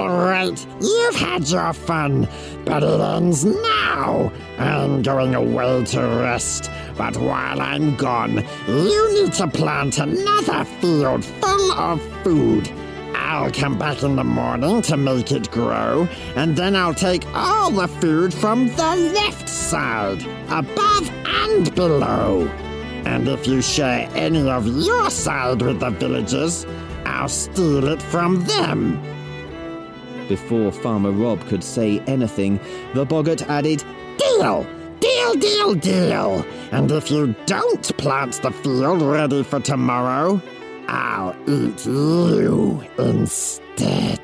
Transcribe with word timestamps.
All 0.00 0.08
right, 0.08 0.66
you've 0.80 1.14
had 1.14 1.46
your 1.46 1.74
fun, 1.74 2.26
but 2.64 2.82
it 2.82 3.00
ends 3.02 3.44
now. 3.44 4.32
I'm 4.56 5.02
going 5.02 5.34
away 5.34 5.84
to 5.84 6.00
rest, 6.00 6.70
but 6.96 7.18
while 7.18 7.60
I'm 7.60 7.96
gone, 7.96 8.42
you 8.66 9.12
need 9.12 9.34
to 9.34 9.46
plant 9.46 9.98
another 9.98 10.64
field 10.80 11.22
full 11.22 11.72
of 11.72 12.00
food. 12.24 12.72
I'll 13.14 13.50
come 13.50 13.78
back 13.78 14.02
in 14.02 14.16
the 14.16 14.24
morning 14.24 14.80
to 14.82 14.96
make 14.96 15.32
it 15.32 15.50
grow, 15.50 16.08
and 16.34 16.56
then 16.56 16.76
I'll 16.76 16.94
take 16.94 17.26
all 17.34 17.70
the 17.70 17.86
food 17.86 18.32
from 18.32 18.68
the 18.68 18.96
left 18.96 19.50
side, 19.50 20.22
above 20.48 21.10
and 21.26 21.74
below. 21.74 22.48
And 23.04 23.28
if 23.28 23.46
you 23.46 23.60
share 23.60 24.08
any 24.14 24.48
of 24.48 24.66
your 24.66 25.10
side 25.10 25.60
with 25.60 25.80
the 25.80 25.90
villagers, 25.90 26.64
I'll 27.04 27.28
steal 27.28 27.86
it 27.88 28.00
from 28.00 28.46
them. 28.46 29.19
Before 30.30 30.70
Farmer 30.70 31.10
Rob 31.10 31.44
could 31.48 31.64
say 31.64 31.98
anything, 32.06 32.60
the 32.94 33.04
boggart 33.04 33.42
added, 33.50 33.82
Deal! 34.16 34.64
Deal, 35.00 35.34
deal, 35.34 35.74
deal! 35.74 36.46
And 36.70 36.88
if 36.92 37.10
you 37.10 37.34
don't 37.46 37.96
plant 37.98 38.40
the 38.40 38.52
field 38.52 39.02
ready 39.02 39.42
for 39.42 39.58
tomorrow, 39.58 40.40
I'll 40.86 41.34
eat 41.48 41.84
you 41.84 42.80
instead. 42.96 44.20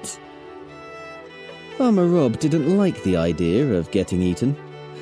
Farmer 1.77 2.07
Rob 2.07 2.39
didn't 2.39 2.79
like 2.79 3.03
the 3.03 3.17
idea 3.17 3.75
of 3.75 3.91
getting 3.91 4.23
eaten. 4.23 4.57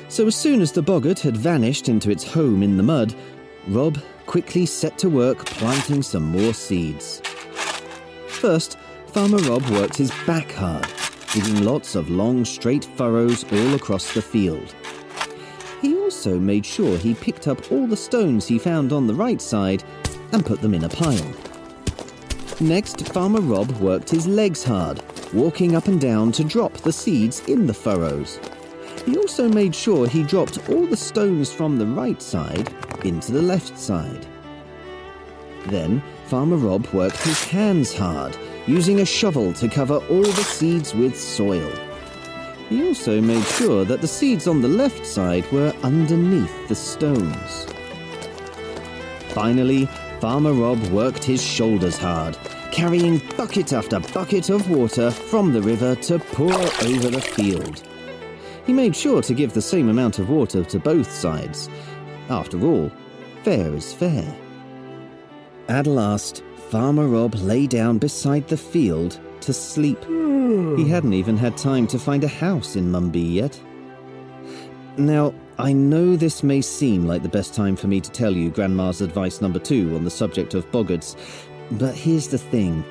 So 0.07 0.25
as 0.25 0.35
soon 0.35 0.59
as 0.59 0.71
the 0.71 0.81
boggart 0.81 1.19
had 1.19 1.37
vanished 1.37 1.87
into 1.87 2.09
its 2.09 2.23
home 2.23 2.63
in 2.63 2.77
the 2.77 2.83
mud, 2.83 3.13
Rob 3.67 3.99
quickly 4.25 4.65
set 4.65 4.97
to 4.97 5.09
work 5.11 5.45
planting 5.45 6.01
some 6.01 6.23
more 6.23 6.55
seeds. 6.55 7.21
First, 8.27 8.79
Farmer 9.15 9.37
Rob 9.49 9.63
worked 9.69 9.95
his 9.95 10.11
back 10.27 10.51
hard, 10.51 10.85
digging 11.35 11.65
lots 11.65 11.95
of 11.95 12.09
long, 12.09 12.45
straight 12.45 12.85
furrows 12.95 13.43
all 13.51 13.73
across 13.73 14.13
the 14.13 14.21
field. 14.21 14.73
He 15.81 15.93
also 15.97 16.39
made 16.39 16.65
sure 16.65 16.97
he 16.97 17.13
picked 17.13 17.49
up 17.49 17.73
all 17.73 17.87
the 17.87 17.97
stones 17.97 18.47
he 18.47 18.57
found 18.57 18.93
on 18.93 19.05
the 19.05 19.13
right 19.13 19.41
side 19.41 19.83
and 20.31 20.45
put 20.45 20.61
them 20.61 20.73
in 20.73 20.85
a 20.85 20.89
pile. 20.89 21.33
Next, 22.61 23.09
Farmer 23.09 23.41
Rob 23.41 23.69
worked 23.81 24.09
his 24.09 24.25
legs 24.27 24.63
hard, 24.63 25.01
walking 25.33 25.75
up 25.75 25.89
and 25.89 25.99
down 25.99 26.31
to 26.31 26.45
drop 26.45 26.71
the 26.71 26.93
seeds 26.93 27.41
in 27.49 27.67
the 27.67 27.73
furrows. 27.73 28.39
He 29.05 29.17
also 29.17 29.49
made 29.49 29.75
sure 29.75 30.07
he 30.07 30.23
dropped 30.23 30.69
all 30.69 30.87
the 30.87 30.95
stones 30.95 31.51
from 31.51 31.77
the 31.77 31.85
right 31.85 32.21
side 32.21 32.73
into 33.03 33.33
the 33.33 33.41
left 33.41 33.77
side. 33.77 34.25
Then, 35.67 36.01
Farmer 36.27 36.55
Rob 36.55 36.87
worked 36.93 37.21
his 37.23 37.43
hands 37.43 37.93
hard, 37.93 38.37
using 38.67 39.01
a 39.01 39.05
shovel 39.05 39.53
to 39.53 39.67
cover 39.67 39.97
all 40.09 40.23
the 40.23 40.43
seeds 40.43 40.93
with 40.93 41.19
soil. 41.19 41.71
He 42.69 42.87
also 42.87 43.21
made 43.21 43.45
sure 43.45 43.85
that 43.85 44.01
the 44.01 44.07
seeds 44.07 44.47
on 44.47 44.61
the 44.61 44.67
left 44.67 45.05
side 45.05 45.49
were 45.51 45.73
underneath 45.83 46.67
the 46.67 46.75
stones. 46.75 47.67
Finally, 49.29 49.85
Farmer 50.19 50.53
Rob 50.53 50.81
worked 50.87 51.23
his 51.23 51.43
shoulders 51.43 51.97
hard, 51.97 52.37
carrying 52.71 53.21
bucket 53.37 53.73
after 53.73 53.99
bucket 53.99 54.49
of 54.49 54.69
water 54.69 55.11
from 55.11 55.53
the 55.53 55.61
river 55.61 55.95
to 55.95 56.17
pour 56.17 56.53
over 56.53 57.09
the 57.09 57.21
field. 57.21 57.83
He 58.65 58.73
made 58.73 58.95
sure 58.95 59.21
to 59.21 59.33
give 59.35 59.53
the 59.53 59.61
same 59.61 59.89
amount 59.89 60.17
of 60.17 60.29
water 60.29 60.63
to 60.63 60.79
both 60.79 61.11
sides. 61.11 61.69
After 62.29 62.59
all, 62.65 62.91
fair 63.43 63.75
is 63.75 63.93
fair. 63.93 64.44
At 65.67 65.87
last, 65.87 66.43
Farmer 66.69 67.07
Rob 67.07 67.33
lay 67.35 67.65
down 67.65 67.97
beside 67.97 68.47
the 68.47 68.57
field 68.57 69.19
to 69.41 69.53
sleep. 69.53 69.99
He 70.03 70.07
hmm. 70.07 70.87
hadn't 70.87 71.13
even 71.13 71.37
had 71.37 71.57
time 71.57 71.87
to 71.87 71.99
find 71.99 72.23
a 72.23 72.27
house 72.27 72.75
in 72.75 72.91
Mumby 72.91 73.33
yet. 73.33 73.59
Now, 74.97 75.33
I 75.57 75.73
know 75.73 76.15
this 76.15 76.43
may 76.43 76.61
seem 76.61 77.05
like 77.05 77.23
the 77.23 77.29
best 77.29 77.53
time 77.53 77.75
for 77.75 77.87
me 77.87 77.99
to 77.99 78.11
tell 78.11 78.33
you 78.33 78.49
Grandma's 78.49 79.01
advice 79.01 79.41
number 79.41 79.59
two 79.59 79.95
on 79.95 80.03
the 80.03 80.11
subject 80.11 80.53
of 80.53 80.69
boggarts, 80.71 81.15
but 81.71 81.95
here's 81.95 82.27
the 82.27 82.37
thing. 82.37 82.83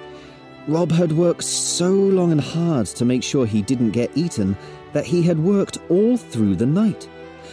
Rob 0.66 0.90
had 0.90 1.12
worked 1.12 1.44
so 1.44 1.90
long 1.90 2.32
and 2.32 2.40
hard 2.40 2.86
to 2.86 3.04
make 3.04 3.22
sure 3.22 3.46
he 3.46 3.62
didn't 3.62 3.90
get 3.90 4.16
eaten 4.16 4.56
that 4.92 5.04
he 5.04 5.22
had 5.22 5.38
worked 5.38 5.78
all 5.90 6.16
through 6.16 6.56
the 6.56 6.66
night. 6.66 7.08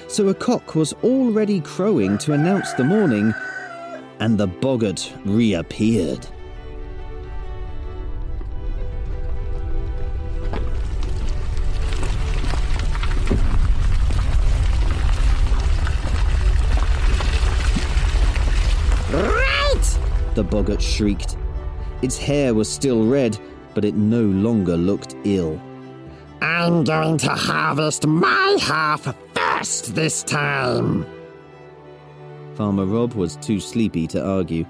So 0.07 0.29
a 0.29 0.33
cock 0.33 0.75
was 0.75 0.93
already 1.03 1.59
crowing 1.59 2.17
to 2.19 2.33
announce 2.33 2.73
the 2.73 2.83
morning, 2.83 3.33
and 4.21 4.37
the 4.37 4.45
boggart 4.45 5.11
reappeared. 5.25 6.27
Right! 19.11 19.99
The 20.35 20.43
boggart 20.43 20.79
shrieked. 20.79 21.35
Its 22.03 22.19
hair 22.19 22.53
was 22.53 22.71
still 22.71 23.07
red, 23.07 23.39
but 23.73 23.83
it 23.83 23.95
no 23.95 24.21
longer 24.21 24.77
looked 24.77 25.15
ill. 25.23 25.59
I'm 26.43 26.83
going 26.83 27.17
to 27.19 27.29
harvest 27.29 28.05
my 28.05 28.57
half 28.61 29.15
first 29.33 29.95
this 29.95 30.21
time. 30.21 31.07
Farmer 32.55 32.85
Rob 32.85 33.13
was 33.13 33.35
too 33.37 33.59
sleepy 33.59 34.07
to 34.07 34.23
argue. 34.23 34.65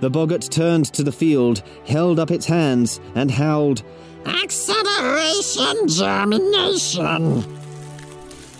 The 0.00 0.10
boggart 0.10 0.42
turned 0.42 0.86
to 0.92 1.02
the 1.02 1.12
field, 1.12 1.62
held 1.86 2.18
up 2.18 2.30
its 2.30 2.46
hands, 2.46 3.00
and 3.14 3.30
howled, 3.30 3.82
Acceleration 4.26 5.88
germination! 5.88 7.44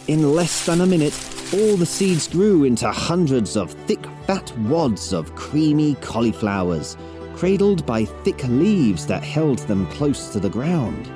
In 0.06 0.34
less 0.34 0.64
than 0.64 0.80
a 0.80 0.86
minute, 0.86 1.14
all 1.52 1.76
the 1.76 1.86
seeds 1.86 2.28
grew 2.28 2.64
into 2.64 2.90
hundreds 2.90 3.56
of 3.56 3.72
thick, 3.86 4.04
fat 4.26 4.56
wads 4.60 5.12
of 5.12 5.34
creamy 5.34 5.96
cauliflowers, 5.96 6.96
cradled 7.34 7.84
by 7.84 8.04
thick 8.04 8.42
leaves 8.44 9.06
that 9.06 9.22
held 9.22 9.58
them 9.60 9.86
close 9.88 10.30
to 10.30 10.40
the 10.40 10.48
ground. 10.48 11.10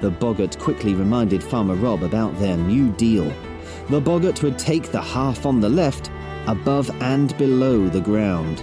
The 0.00 0.10
boggart 0.10 0.58
quickly 0.58 0.94
reminded 0.94 1.42
Farmer 1.42 1.74
Rob 1.74 2.02
about 2.02 2.38
their 2.38 2.56
new 2.56 2.90
deal. 2.92 3.30
The 3.90 4.00
boggart 4.00 4.44
would 4.44 4.56
take 4.56 4.92
the 4.92 5.02
half 5.02 5.44
on 5.44 5.60
the 5.60 5.68
left, 5.68 6.12
above 6.46 6.88
and 7.02 7.36
below 7.36 7.88
the 7.88 8.00
ground. 8.00 8.62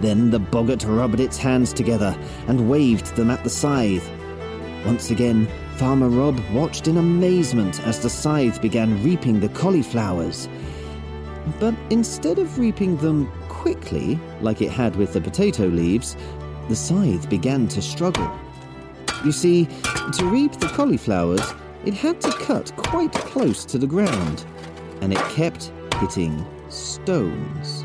Then 0.00 0.30
the 0.30 0.40
boggart 0.40 0.82
rubbed 0.82 1.20
its 1.20 1.38
hands 1.38 1.72
together 1.72 2.18
and 2.48 2.68
waved 2.68 3.14
them 3.14 3.30
at 3.30 3.44
the 3.44 3.50
scythe. 3.50 4.10
Once 4.84 5.12
again, 5.12 5.46
Farmer 5.76 6.08
Rob 6.08 6.40
watched 6.52 6.88
in 6.88 6.96
amazement 6.96 7.86
as 7.86 8.00
the 8.00 8.10
scythe 8.10 8.60
began 8.60 9.00
reaping 9.04 9.38
the 9.38 9.48
cauliflowers. 9.50 10.48
But 11.60 11.76
instead 11.90 12.40
of 12.40 12.58
reaping 12.58 12.96
them 12.96 13.30
quickly, 13.48 14.18
like 14.40 14.60
it 14.60 14.72
had 14.72 14.96
with 14.96 15.12
the 15.12 15.20
potato 15.20 15.66
leaves, 15.66 16.16
the 16.68 16.74
scythe 16.74 17.30
began 17.30 17.68
to 17.68 17.80
struggle. 17.80 18.28
You 19.24 19.30
see, 19.30 19.68
to 20.18 20.24
reap 20.26 20.52
the 20.52 20.66
cauliflowers, 20.66 21.54
it 21.86 21.94
had 21.94 22.20
to 22.22 22.30
cut 22.32 22.74
quite 22.76 23.12
close 23.12 23.64
to 23.66 23.78
the 23.78 23.86
ground, 23.86 24.44
and 25.00 25.12
it 25.12 25.18
kept 25.30 25.72
hitting 26.00 26.44
stones. 26.68 27.84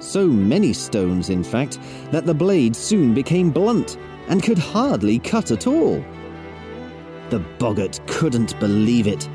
So 0.00 0.26
many 0.26 0.72
stones, 0.72 1.30
in 1.30 1.44
fact, 1.44 1.78
that 2.10 2.26
the 2.26 2.34
blade 2.34 2.76
soon 2.76 3.14
became 3.14 3.50
blunt 3.50 3.96
and 4.28 4.42
could 4.42 4.58
hardly 4.58 5.18
cut 5.18 5.50
at 5.50 5.66
all. 5.66 6.04
The 7.32 7.38
boggart 7.38 7.98
couldn't 8.06 8.60
believe 8.60 9.06
it. 9.06 9.26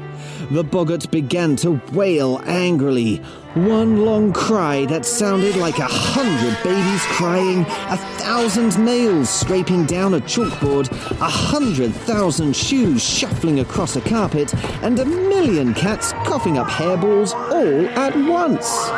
The 0.52 0.64
boggart 0.64 1.10
began 1.10 1.56
to 1.56 1.82
wail 1.94 2.40
angrily, 2.46 3.16
one 3.56 4.06
long 4.06 4.34
cry 4.34 4.86
that 4.86 5.04
sounded 5.04 5.56
like 5.56 5.80
a 5.80 5.88
hundred 5.88 6.56
babies 6.64 7.02
crying, 7.08 7.62
a 7.62 7.98
thousand 8.20 8.78
nails 8.86 9.32
scraping 9.32 9.88
down 9.88 10.14
a 10.14 10.20
chalkboard, 10.20 10.92
a 11.20 11.28
hundred 11.28 11.92
thousand 11.92 12.56
shoes 12.56 13.04
shuffling 13.04 13.62
across 13.62 13.96
a 13.96 14.02
carpet, 14.02 14.54
and 14.84 15.00
a 15.00 15.06
million 15.06 15.74
cats 15.74 16.12
coughing 16.24 16.60
up 16.60 16.68
hairballs 16.68 17.34
all 17.34 17.88
at 17.98 18.16
once. 18.30 18.90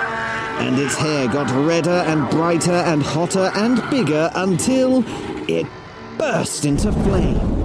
And 0.59 0.77
its 0.77 0.95
hair 0.97 1.29
got 1.29 1.49
redder 1.65 2.03
and 2.05 2.29
brighter 2.29 2.73
and 2.73 3.01
hotter 3.01 3.49
and 3.55 3.81
bigger 3.89 4.29
until 4.35 5.05
it 5.49 5.65
burst 6.17 6.65
into 6.65 6.91
flame. 6.91 7.58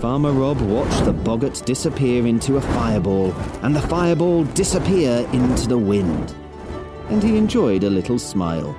Farmer 0.00 0.32
Rob 0.32 0.58
watched 0.62 1.04
the 1.04 1.12
boggart 1.12 1.62
disappear 1.66 2.26
into 2.26 2.56
a 2.56 2.60
fireball, 2.62 3.32
and 3.62 3.76
the 3.76 3.82
fireball 3.82 4.44
disappear 4.44 5.28
into 5.34 5.68
the 5.68 5.76
wind. 5.76 6.34
And 7.10 7.22
he 7.22 7.36
enjoyed 7.36 7.84
a 7.84 7.90
little 7.90 8.18
smile. 8.18 8.74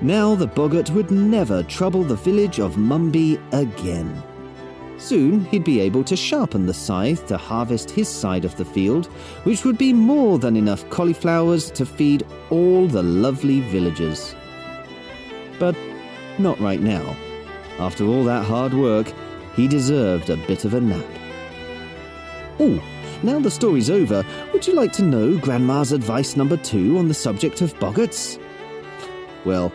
Now 0.00 0.36
the 0.36 0.46
boggart 0.46 0.90
would 0.90 1.10
never 1.10 1.64
trouble 1.64 2.04
the 2.04 2.14
village 2.14 2.60
of 2.60 2.76
Mumby 2.76 3.40
again. 3.52 4.22
Soon 4.98 5.46
he'd 5.46 5.64
be 5.64 5.80
able 5.80 6.04
to 6.04 6.14
sharpen 6.14 6.64
the 6.64 6.74
scythe 6.74 7.26
to 7.26 7.36
harvest 7.36 7.90
his 7.90 8.08
side 8.08 8.44
of 8.44 8.56
the 8.56 8.64
field, 8.64 9.06
which 9.42 9.64
would 9.64 9.78
be 9.78 9.92
more 9.92 10.38
than 10.38 10.56
enough 10.56 10.88
cauliflowers 10.90 11.72
to 11.72 11.84
feed 11.84 12.24
all 12.50 12.86
the 12.86 13.02
lovely 13.02 13.62
villagers. 13.62 14.36
But 15.58 15.74
not 16.38 16.60
right 16.60 16.80
now. 16.80 17.16
After 17.80 18.06
all 18.06 18.22
that 18.22 18.44
hard 18.44 18.72
work, 18.72 19.12
he 19.56 19.68
deserved 19.68 20.30
a 20.30 20.36
bit 20.36 20.64
of 20.64 20.74
a 20.74 20.80
nap. 20.80 21.04
Oh, 22.60 22.82
now 23.22 23.38
the 23.38 23.50
story's 23.50 23.90
over, 23.90 24.24
would 24.52 24.66
you 24.66 24.74
like 24.74 24.92
to 24.94 25.02
know 25.02 25.38
Grandma's 25.38 25.92
advice 25.92 26.36
number 26.36 26.56
two 26.56 26.98
on 26.98 27.08
the 27.08 27.14
subject 27.14 27.60
of 27.62 27.74
boggarts? 27.78 28.40
Well, 29.44 29.72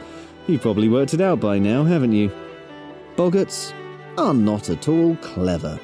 you've 0.47 0.61
probably 0.61 0.89
worked 0.89 1.13
it 1.13 1.21
out 1.21 1.39
by 1.39 1.59
now, 1.59 1.83
haven't 1.83 2.13
you? 2.13 2.31
Boggarts 3.15 3.73
are 4.17 4.33
not 4.33 4.69
at 4.69 4.87
all 4.87 5.15
clever. 5.17 5.79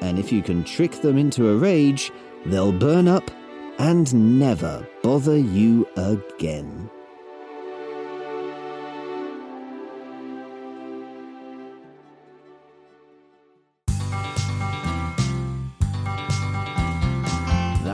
And 0.00 0.18
if 0.18 0.32
you 0.32 0.42
can 0.42 0.64
trick 0.64 0.92
them 0.92 1.18
into 1.18 1.50
a 1.50 1.56
rage, 1.56 2.10
they'll 2.46 2.72
burn 2.72 3.08
up 3.08 3.30
and 3.78 4.38
never 4.38 4.86
bother 5.02 5.38
you 5.38 5.86
again. 5.96 6.90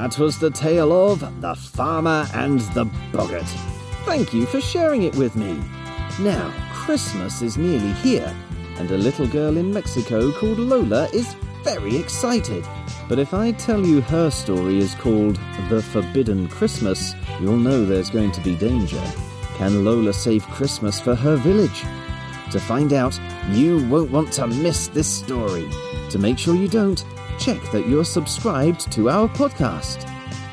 That 0.09 0.19
was 0.19 0.39
the 0.39 0.51
tale 0.51 0.91
of 0.91 1.21
The 1.43 1.55
Farmer 1.55 2.27
and 2.33 2.61
the 2.73 2.87
Boggart. 3.13 3.45
Thank 4.07 4.33
you 4.33 4.47
for 4.47 4.59
sharing 4.59 5.03
it 5.03 5.15
with 5.17 5.37
me. 5.37 5.63
Now, 6.21 6.51
Christmas 6.73 7.43
is 7.43 7.59
nearly 7.59 7.93
here, 7.93 8.35
and 8.79 8.91
a 8.91 8.97
little 8.97 9.27
girl 9.27 9.59
in 9.59 9.71
Mexico 9.71 10.33
called 10.33 10.59
Lola 10.59 11.11
is 11.13 11.37
very 11.63 11.99
excited. 11.99 12.65
But 13.07 13.19
if 13.19 13.35
I 13.35 13.53
tell 13.53 13.85
you 13.85 14.01
her 14.01 14.31
story 14.31 14.79
is 14.79 14.95
called 14.95 15.39
The 15.69 15.83
Forbidden 15.83 16.49
Christmas, 16.49 17.15
you'll 17.39 17.59
know 17.59 17.85
there's 17.85 18.09
going 18.09 18.33
to 18.33 18.41
be 18.41 18.57
danger. 18.57 19.05
Can 19.57 19.85
Lola 19.85 20.15
save 20.15 20.43
Christmas 20.47 20.99
for 20.99 21.15
her 21.15 21.37
village? 21.37 21.85
To 22.53 22.59
find 22.59 22.95
out, 22.95 23.21
you 23.51 23.87
won't 23.89 24.11
want 24.11 24.33
to 24.33 24.47
miss 24.47 24.89
this 24.89 25.07
story. 25.07 25.69
To 26.11 26.19
make 26.19 26.39
sure 26.39 26.55
you 26.55 26.69
don't, 26.69 27.05
check 27.39 27.61
that 27.71 27.87
you're 27.87 28.05
subscribed 28.05 28.91
to 28.93 29.11
our 29.11 29.29
podcast. 29.29 30.05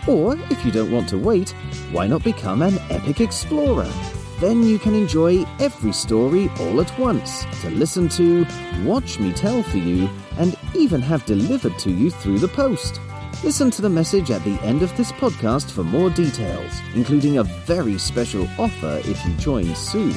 Or, 0.07 0.38
if 0.52 0.66
you 0.66 0.72
don't 0.72 0.92
want 0.92 1.10
to 1.10 1.18
wait, 1.18 1.52
why 1.92 2.07
not 2.07 2.24
become 2.24 2.62
an 2.62 2.78
epic 2.90 3.22
explorer? 3.22 3.92
Then 4.40 4.63
you 4.63 4.78
can 4.78 4.94
enjoy 4.94 5.46
every 5.60 5.94
story 5.94 6.50
all 6.60 6.81
at 6.81 7.00
once 7.00 7.46
to 7.62 7.69
listen 7.69 8.10
to, 8.10 8.46
watch 8.84 9.18
me 9.19 9.31
tell 9.31 9.63
for 9.63 9.78
you, 9.78 10.10
and 10.38 10.57
even 10.75 11.02
have 11.02 11.25
delivered 11.25 11.80
to 11.80 11.92
you 11.92 12.12
through 12.12 12.40
the 12.40 12.50
post. 12.50 13.00
Listen 13.44 13.72
to 13.72 13.81
the 13.81 13.90
message 13.90 14.31
at 14.31 14.44
the 14.44 14.60
end 14.62 14.81
of 14.81 14.96
this 14.98 15.12
podcast 15.13 15.72
for 15.72 15.84
more 15.84 16.10
details, 16.10 16.74
including 16.96 17.38
a 17.38 17.44
very 17.44 17.98
special 17.98 18.48
offer 18.58 19.01
if 19.06 19.25
you 19.25 19.34
join 19.36 19.74
soon. 19.74 20.13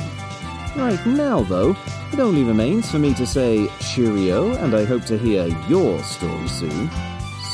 Right 0.77 1.05
now, 1.07 1.43
though, 1.43 1.77
it 2.13 2.21
only 2.21 2.45
remains 2.45 2.91
for 2.91 2.99
me 2.99 3.13
to 3.15 3.27
say 3.27 3.69
cheerio, 3.81 4.55
and 4.55 4.75
I 4.75 4.85
hope 4.85 5.05
to 5.07 5.19
hear 5.19 5.47
your 5.69 6.03
story 6.03 6.49
soon. 6.49 6.91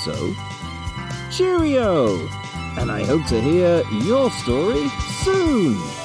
So, 0.05 0.35
cheerio! 1.31 2.19
And 2.77 2.91
I 2.91 3.05
hope 3.05 3.25
to 3.27 3.41
hear 3.41 3.83
your 4.03 4.31
story 4.31 4.89
soon! 5.23 6.04